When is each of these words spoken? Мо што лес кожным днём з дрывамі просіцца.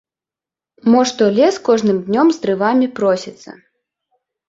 Мо 0.93 1.01
што 1.11 1.23
лес 1.37 1.55
кожным 1.69 2.01
днём 2.09 2.27
з 2.39 2.45
дрывамі 2.49 2.91
просіцца. 3.01 3.51